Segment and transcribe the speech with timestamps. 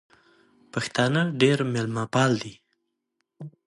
[0.73, 2.53] پښتانه ډېر مېلمه پال دي